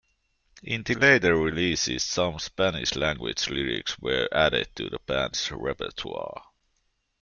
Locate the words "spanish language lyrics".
2.39-3.99